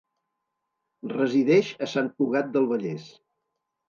[1.11, 3.05] Resideix a Sant Cugat del Vallès.